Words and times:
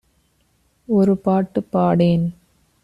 ஒரு 0.87 1.17
பாட்டு 1.17 1.61
பாடேன் 1.71 2.25